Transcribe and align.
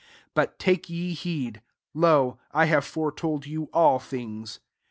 23 0.33 0.33
But 0.33 0.57
take 0.57 0.89
ye 0.89 1.13
heed: 1.13 1.61
lo, 1.93 2.39
1 2.53 2.67
have 2.69 2.83
foretold 2.85 3.45
you 3.45 3.69
all 3.71 3.99
things. 3.99 4.59